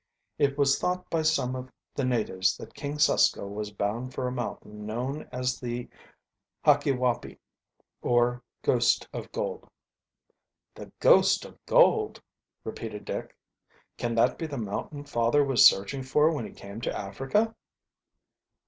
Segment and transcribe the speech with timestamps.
[0.39, 4.31] It was thought by some of the natives that King Susko was bound for a
[4.31, 5.89] mountain known as the
[6.65, 7.37] Hakiwaupi
[8.01, 9.69] or Ghost of Gold.
[10.73, 12.19] "The Ghost of Gold!"
[12.63, 13.35] repeated Dick.
[13.95, 17.53] "Can that be the mountain father was searching for when he came to Africa?"